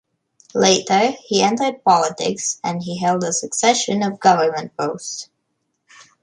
[0.55, 5.29] Later he entered politics and he held a succession of government posts.